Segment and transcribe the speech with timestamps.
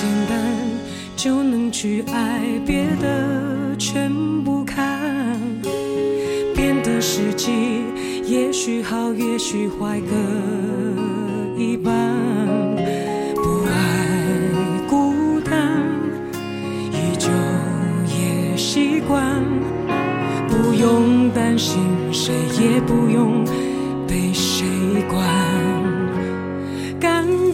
[0.00, 0.38] 简单
[1.16, 4.08] 就能去爱别的全
[4.44, 5.36] 不看
[6.54, 7.82] 变得实际
[8.24, 10.14] 也许好也许坏各
[11.60, 11.92] 一半。
[13.34, 15.82] 不爱孤单
[16.92, 17.28] 依旧
[18.06, 19.42] 也习惯
[20.46, 21.82] 不用担心
[22.12, 23.44] 谁也不用
[24.06, 24.64] 被谁
[25.10, 25.37] 管。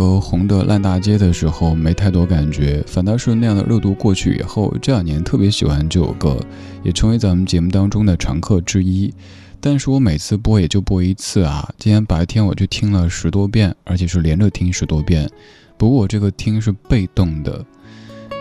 [0.00, 6.40] 歌红得烂大街的时候，没太多感觉，反倒是那样的热度过去以后，这两年特别喜欢这首歌，
[6.82, 9.12] 也成为咱们节目当中的常客之一。
[9.60, 15.28] 但是我每次播也就播一次啊，今天白天我就听了十多遍，而且是连着听十多遍。
[15.76, 17.62] 不过我这个听是被动的。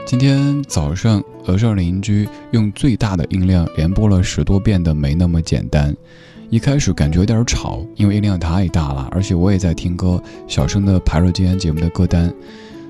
[0.06, 5.92] 今天早上楼上邻居用最大的音量连播了十多遍的《没那么简单》。
[6.50, 12.34] 一开始感觉有点吵，因为音量太大了，而且我也在听歌，小声的排着今天节目的歌单。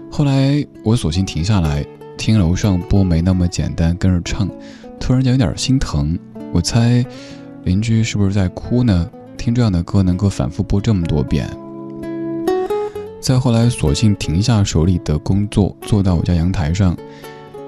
[0.10, 1.86] 后来我索性停下来
[2.18, 4.50] 听楼上播没那么简单，跟着唱，
[4.98, 6.18] 突然间有点心疼。
[6.54, 7.06] 我猜
[7.66, 9.10] 邻居是不是在哭呢？
[9.38, 11.50] 听这样的歌能够反复播这么多遍。
[13.20, 16.96] 再后来索性停下手里的工作，坐到我家阳台上。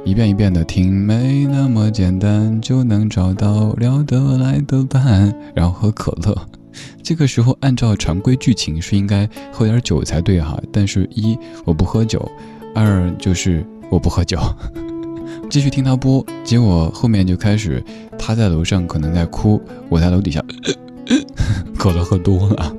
[0.03, 6.36] 一遍一遍的听，没那么简单就能找到聊得来的伴，然后喝可乐。
[7.03, 12.30] 这个时候按照常规剧情是应该喝点酒才对哈，但是一我不喝酒，
[12.74, 14.39] 二就是我不喝酒。
[15.50, 17.83] 继续听他播，结果后面就开始
[18.18, 20.44] 他在楼上可能在哭，我在楼底下，
[21.77, 22.74] 可乐喝多了。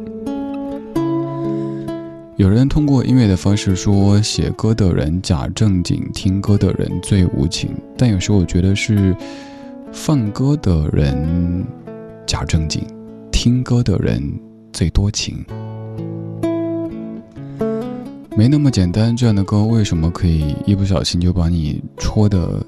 [2.42, 7.70] 有人通过音乐的方式说，写歌的人假正经，听歌的人最无情。
[7.96, 9.16] 但有时候我觉得是，
[9.92, 11.64] 放歌的人
[12.26, 12.84] 假正经，
[13.30, 14.20] 听歌的人
[14.72, 15.44] 最多情。
[18.36, 22.60] 没那么简单，这样的歌为什么可以一不小心就把你戳得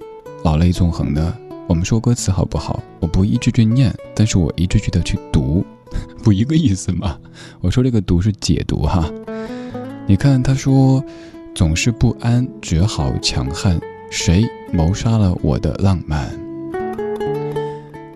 [0.44, 1.36] 老泪纵横呢？
[1.66, 2.80] 我们说歌词好不好？
[3.00, 5.66] 我不一句句念，但是我一句句的去读，
[6.22, 7.18] 不一个意思吗？
[7.60, 9.10] 我说这个读是解读哈。
[10.06, 11.02] 你看，他说，
[11.54, 13.80] 总是不安，只好强悍，
[14.10, 16.30] 谁谋杀了我的浪漫？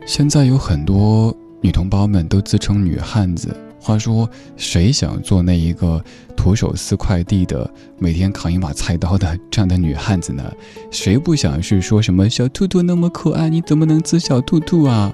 [0.04, 3.56] 现在有很多女同胞们都自称女汉子。
[3.80, 6.02] 话说，谁想做那一个
[6.36, 10.44] 徒手撕快递的，每天扛一把菜刀的这样的女汉子呢？
[10.90, 15.10] 谁不想是说什么小兔兔那么可爱，你怎么能吃小兔兔啊？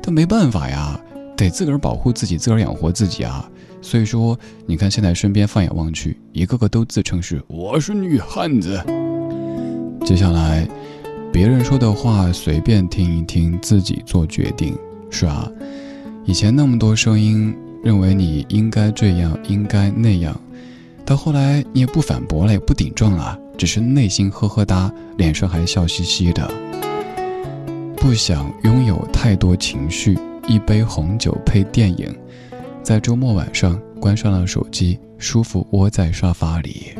[0.00, 0.98] 但没办法呀，
[1.36, 3.46] 得自个儿保护自己，自个儿养活自己啊。
[3.84, 8.82] 所以说，你看现在身边放眼望去，一个个都自称是我是女汉子。
[10.06, 10.66] 接下来，
[11.30, 14.74] 别人说的话随便听一听，自己做决定。
[15.10, 15.46] 是啊，
[16.24, 20.34] 以前那么多声音认为你应该这样，应该那样，
[21.04, 26.50] 到后来你也不反驳了，也不顶撞了，只是内心呵呵哒，脸上还笑嘻嘻的。
[27.98, 32.08] 不想拥有太多情绪，一杯红酒配电影。
[32.84, 36.92] 在周末晚上关上了手机，舒服窝在沙发里。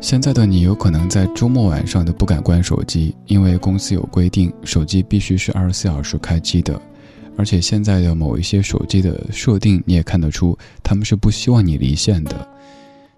[0.00, 6.80] 现在的你有可能在周末晚上都不敢关手机，因为公司有规定，手机必须是二十四小时开机的。
[7.36, 12.48] 而且现在的某一些手机的设定，你也看得出，他们是不希望你离线的。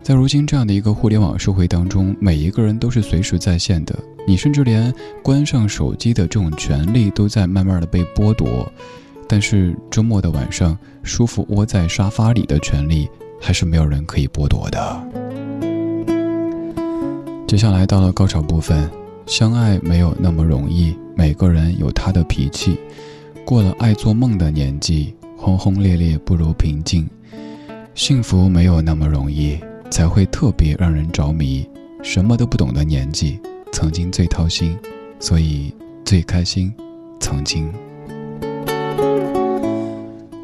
[0.03, 3.95] 在如今这样的一个互联网社会当中，每一个人都是随时在线的，
[4.27, 4.91] 你甚至连
[5.23, 8.73] 关上手机的这种权利都在慢慢的被剥夺。
[9.29, 13.07] 但是周末的晚上，舒服窝在沙发里的权利，
[13.39, 15.09] 还是没有人可以剥夺的。
[17.47, 18.91] 接下来到了高潮部分，
[19.27, 22.79] 相爱没有那么容易，每个人有他的脾气。
[23.45, 27.09] 过了爱做梦的年纪，轰轰烈烈不如平静。
[27.95, 29.59] 幸福没有那么容易，
[29.91, 31.69] 才会特别让人着迷。
[32.03, 33.41] 什么都不懂的年纪，
[33.73, 34.79] 曾经最掏心，
[35.19, 36.73] 所以最开心。
[37.21, 37.73] 曾经。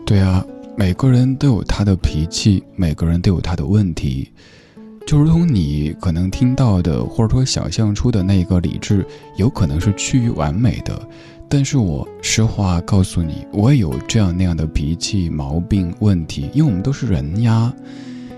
[0.07, 0.45] 对啊，
[0.77, 4.31] 每个人都有他的脾气，每个人都有他的问题，
[5.07, 9.07] 就如同你可能听到的，或者说想象出的那个理智，
[9.37, 11.01] 有可能是趋于完美的。
[11.49, 17.73] 但是我实话告诉你，我也有这样那样的脾气、毛病、问题，因为我们都是人呀。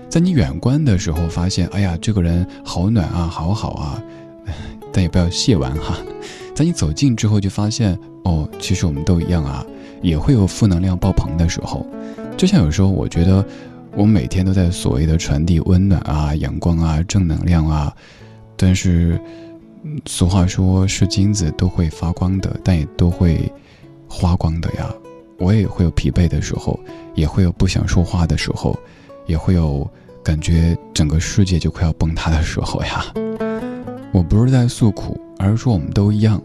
[0.07, 4.01] 在你远观的时候，发现，哎呀，这个人好暖啊，好好啊，
[4.93, 5.97] 但也不要亵玩哈。
[6.55, 9.65] 在你走近之后，就发现，哦，其实我们都一样啊。
[10.01, 11.85] 也会有负能量爆棚的时候，
[12.35, 13.45] 就像有时候我觉得
[13.95, 17.93] 我每天都在所谓的传递温暖啊、阳光啊、正能量啊，
[18.55, 19.19] 但是
[20.05, 23.51] 俗话说是金子都会发光的，但也都会
[24.07, 24.93] 花光的呀。
[25.39, 26.79] 我也会有疲惫的时候，
[27.13, 28.77] 也会有不想说话的时候，
[29.27, 29.87] 也会有
[30.23, 33.05] 感觉整个世界就快要崩塌的时候呀。
[34.11, 36.41] 我不是在诉苦，而是说我们都一样。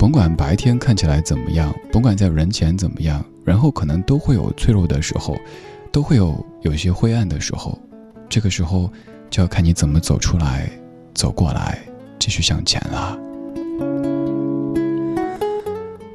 [0.00, 5.36] 甭管白天看起来怎么样，甭管在人前怎么样，然后可能都会有脆弱的时候，
[5.92, 7.78] 都会有有些灰暗的时候。
[8.26, 8.90] 这个时候
[9.28, 10.70] 就要看你怎么走出来，
[11.12, 11.78] 走过来，
[12.18, 13.18] 继续向前了。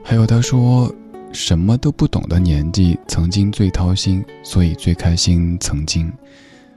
[0.04, 0.92] 还有他说，
[1.32, 5.56] 什么都不懂的年纪，曾经最掏心，所以最开心。
[5.60, 6.12] 曾经，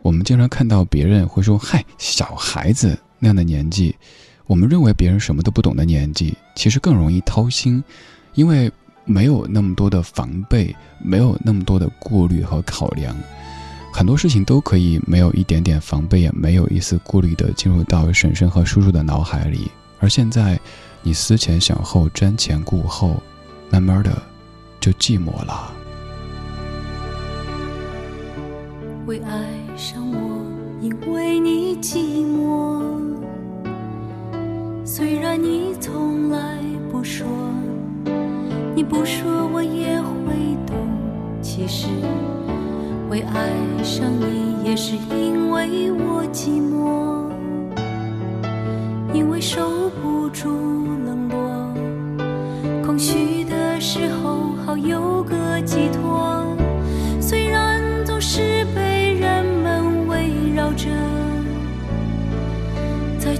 [0.02, 3.96] 我们经常看到别人会说：“嗨，小孩子那样的年纪。”
[4.48, 7.84] 我们认为别人什么都不懂的年纪，其实更容易掏心，
[8.34, 8.68] 因为
[9.04, 13.14] 没有那么多的防备，没有那么多的顾虑和考量，
[13.92, 19.70] 很多事情都可以没有一点点防备，也没有一丝顾虑的进入到婶婶和叔叔的脑海里。
[20.00, 20.58] 而现在。
[21.00, 23.22] 你思前想后，瞻前顾后，
[23.70, 24.20] 慢慢的
[24.80, 25.72] 就寂寞了。
[29.06, 29.30] 会爱
[29.76, 30.44] 上我，
[30.82, 31.98] 因为你寂
[32.36, 32.77] 寞。
[34.98, 36.58] 虽然你从来
[36.90, 37.24] 不说，
[38.74, 40.34] 你不说我也会
[40.66, 40.74] 懂。
[41.40, 41.86] 其实
[43.08, 43.48] 会爱
[43.84, 47.30] 上你，也是因为我寂寞，
[49.14, 50.97] 因为受不住。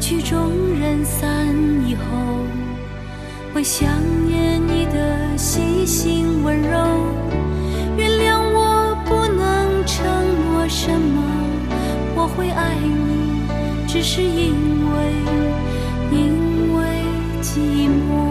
[0.08, 0.38] 曲终
[0.80, 1.54] 人散
[1.86, 2.00] 以后，
[3.52, 3.86] 会想
[4.26, 6.78] 念你的细心温柔。
[7.94, 10.06] 原谅我不能承
[10.50, 11.22] 诺什么，
[12.16, 13.42] 我会爱你，
[13.86, 14.54] 只是因
[14.94, 14.96] 为，
[16.10, 16.82] 因为
[17.42, 18.27] 寂寞。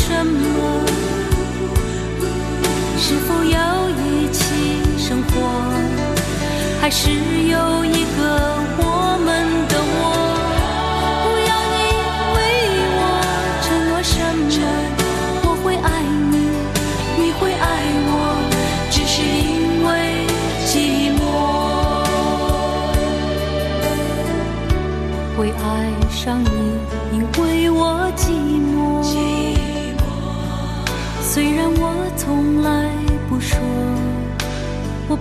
[0.00, 0.38] 什么？
[2.96, 4.42] 是否要一起
[4.96, 5.32] 生活？
[6.80, 8.18] 还是有一个
[8.78, 8.82] 我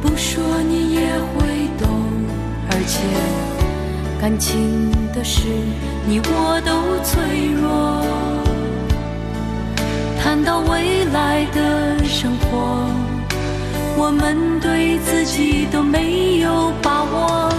[0.02, 1.02] 不说你也
[1.34, 1.88] 会懂，
[2.70, 3.02] 而且
[4.22, 5.48] 感情的事
[6.08, 6.72] 你我都
[7.04, 8.06] 脆弱。
[10.22, 12.86] 谈到未来的生活，
[13.98, 17.52] 我们对自己都没有把握。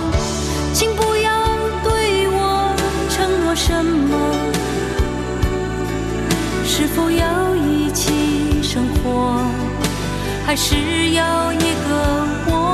[0.73, 1.31] 请不要
[1.83, 2.73] 对我
[3.09, 4.17] 承诺什么，
[6.65, 9.41] 是否要一起生活，
[10.47, 10.77] 还是
[11.15, 12.28] 要一个？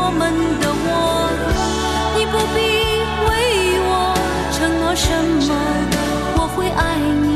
[0.06, 0.20] 我们
[0.60, 1.32] 的我，
[2.14, 2.60] 你不必
[3.26, 3.30] 为
[3.88, 4.12] 我
[4.52, 5.08] 承诺什
[5.40, 5.48] 么，
[6.36, 7.26] 我会爱你，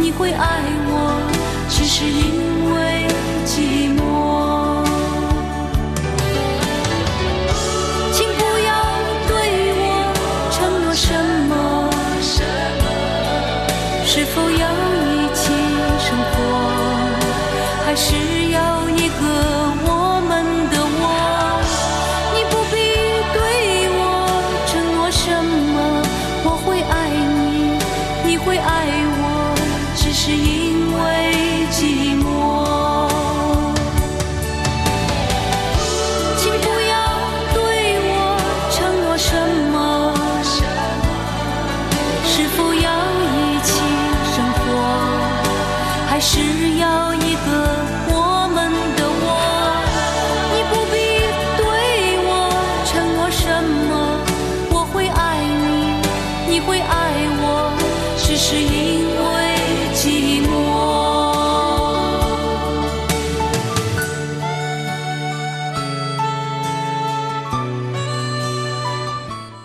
[0.00, 1.20] 你会爱我，
[1.68, 3.01] 只是因为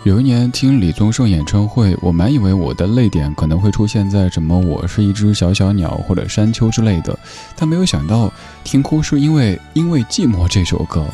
[0.08, 7.16] 有一年听李宗盛演唱会，我满以为我的泪点可能会出现在什么“我是一只小小鸟”或者“山丘”之类的，
[7.54, 8.32] 但没有想到
[8.64, 11.04] 听哭是因为《因为寂寞》这首歌。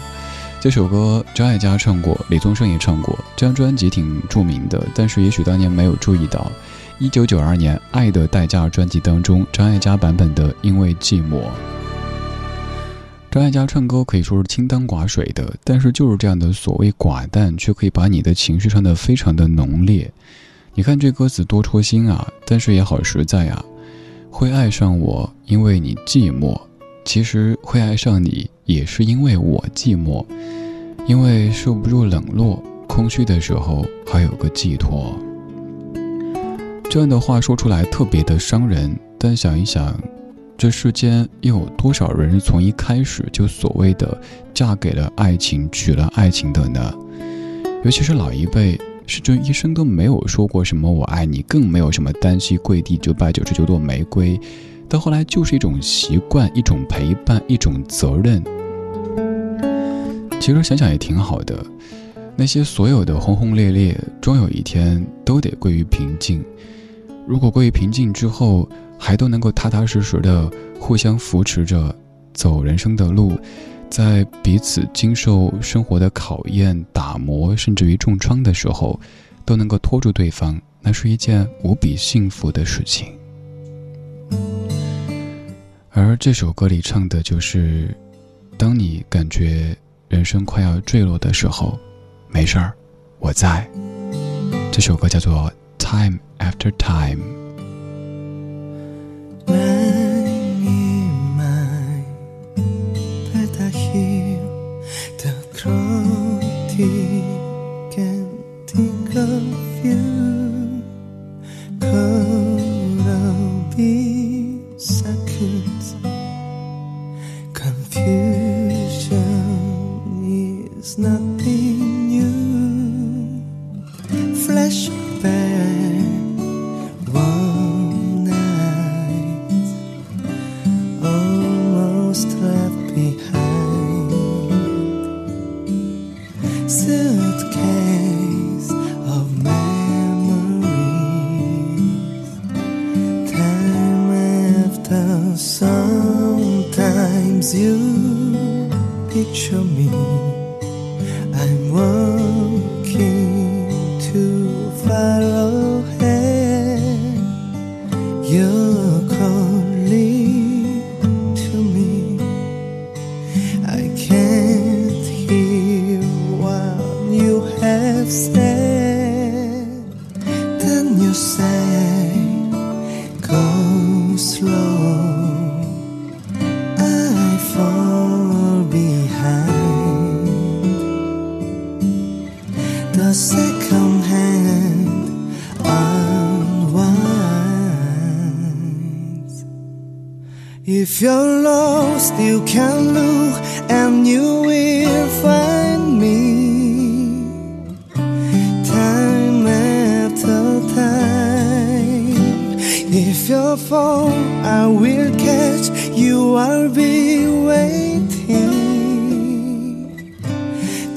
[0.60, 6.48] 这首歌张艾嘉唱过，李宗盛也唱过，这张专辑挺著名的，但是也许当年没有注意到。
[7.00, 11.40] 一九九二年《爱的代价》专辑当中，张艾嘉版本的《因为寂寞》。
[13.34, 20.08] 张艾嘉唱歌可以说是清淡寡水的，但是就是这样的所谓寡淡，却可以把你的情绪唱得非常的浓烈。
[20.72, 23.64] 你看这歌词多戳心啊，但是也好实在啊。
[24.30, 26.56] 会爱上我，因为你寂寞；
[27.04, 30.24] 其实会爱上你，也是因为我寂寞。
[31.08, 35.12] 因为受不住冷落、空虚的时候，还有个寄托。
[36.88, 40.00] 这样的话说出来特别的伤人，但想一想，
[40.56, 44.20] 这世间又有多少人从一开始就所谓的
[44.52, 46.94] 嫁给了爱情、娶了爱情的呢？
[47.84, 48.80] 尤其是老一辈。
[49.06, 54.40] 是这一生都没有说过什么“我爱你”，更没有什么单膝跪地九百九十九朵玫瑰，
[54.88, 58.42] 到后来就是一种习惯，一种陪伴，一种责任。
[60.40, 61.62] 其实想想也挺好的，
[62.34, 66.42] 那些所有的轰轰烈烈，终有一天都得归于平静。
[67.28, 68.66] 如果归于平静之后，
[69.04, 71.94] 还都能够踏踏实实的互相扶持着
[72.32, 73.38] 走人生的路。
[73.90, 78.98] 在彼此经受生活的考验、打磨，甚至于重创的时候，
[79.44, 83.08] 都能够拖住对方，那是一件无比幸福的事情。
[85.90, 87.94] 而这首歌里唱的就是，
[88.56, 89.76] 当你感觉
[90.08, 91.78] 人生快要坠落的时候，
[92.30, 92.72] 没事儿，
[93.18, 93.68] 我在。
[94.72, 95.52] 这首歌叫做
[96.08, 97.22] 《Time After Time》。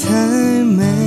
[0.07, 1.06] 삶에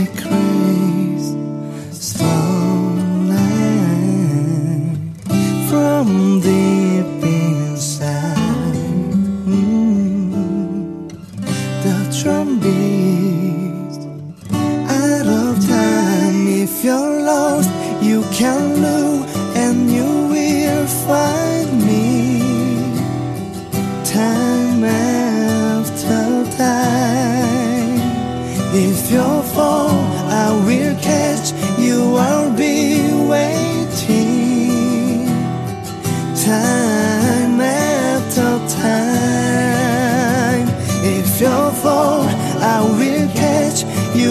[0.00, 0.49] me close.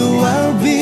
[0.00, 0.79] you I'll be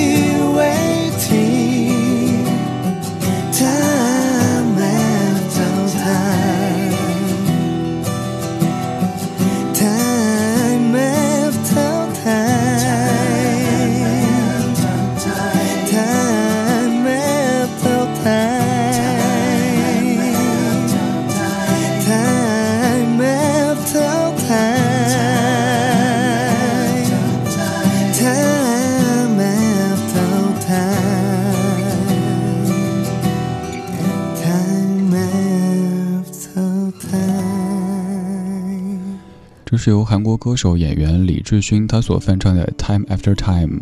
[39.79, 43.79] 是由韩国歌手演员李智勋他所翻唱的《Time After Time》。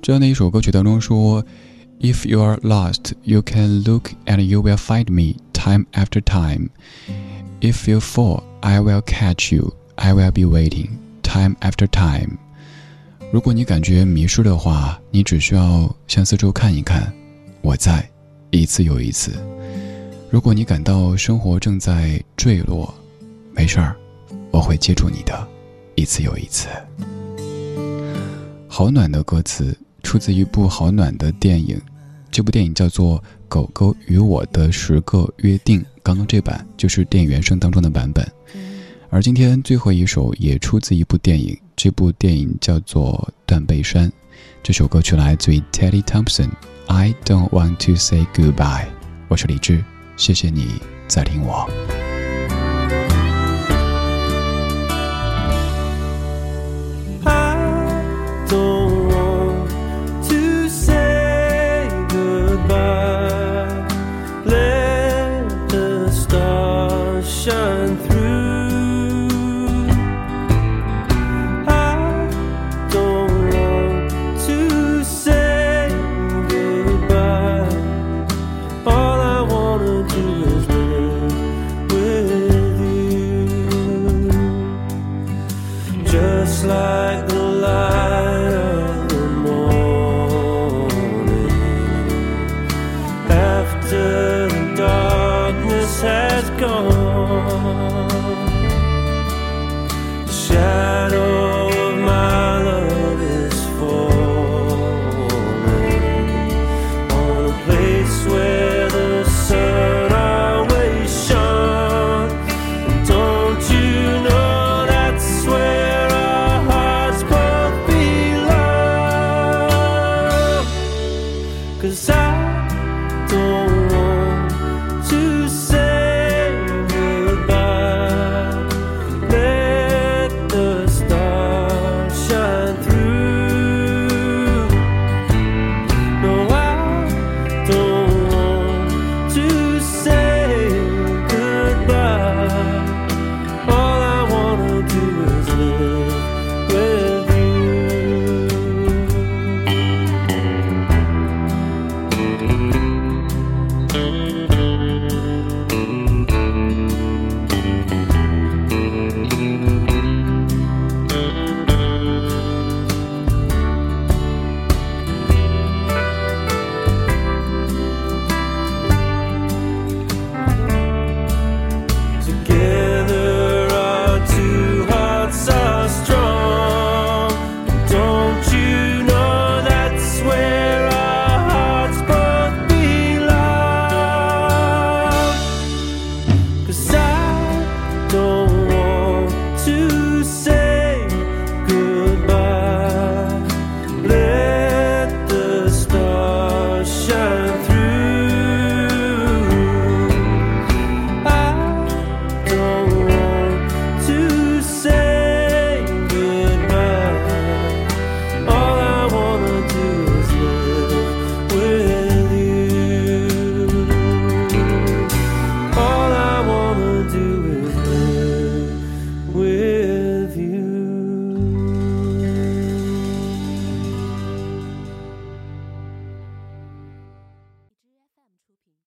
[0.00, 1.44] 这样的一首歌曲当中说
[2.00, 6.70] ：“If you are lost, you can look and you will find me time after time.
[7.60, 9.74] If you fall, I will catch you.
[9.96, 10.88] I will be waiting
[11.22, 12.38] time after time.”
[13.30, 17.12] 如果你感觉迷失的话，你只需要向四周看一看，
[17.60, 18.08] 我在，
[18.50, 19.32] 一次又一次。
[20.30, 22.94] 如果你感到生活正在坠落，
[23.52, 23.96] 没事儿，
[24.56, 25.46] 我会接住你的，
[25.96, 26.66] 一次又一次。
[28.66, 31.78] 好暖的歌词出自一部好暖的电影，
[32.30, 38.26] 这部电影叫做《狗狗与我的十个约定》，刚刚这版就是电影原声当中的版本。
[39.10, 41.54] 而今天最后一首也出自一部电影。
[41.76, 44.08] 这部电影叫做《断背山》，
[44.62, 46.48] 这首歌曲来自于 Teddy Thompson。
[46.86, 48.86] I don't want to say goodbye。
[49.28, 49.84] 我是李志，
[50.16, 51.68] 谢谢你在听我。